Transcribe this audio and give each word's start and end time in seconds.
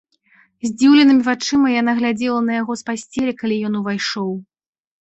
Здзіўленымі 0.69 1.25
вачыма 1.27 1.67
яна 1.81 1.91
глядзела 2.01 2.41
на 2.49 2.53
яго 2.61 2.81
з 2.83 2.89
пасцелі, 2.89 3.31
калі 3.45 3.55
ён 3.71 3.81
увайшоў. 3.83 4.31